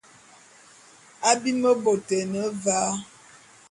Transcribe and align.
Abim 1.29 1.59
bôt 1.83 2.05
é 2.19 2.21
ne 2.31 2.43
va. 2.63 2.77